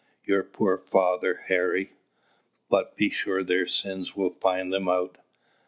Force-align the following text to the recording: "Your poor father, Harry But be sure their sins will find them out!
"Your 0.25 0.41
poor 0.41 0.79
father, 0.79 1.43
Harry 1.45 1.93
But 2.69 2.97
be 2.97 3.11
sure 3.11 3.43
their 3.43 3.67
sins 3.67 4.15
will 4.15 4.31
find 4.31 4.73
them 4.73 4.89
out! 4.89 5.19